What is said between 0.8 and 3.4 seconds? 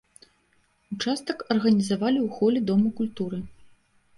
Участак арганізавалі ў холе дома культуры.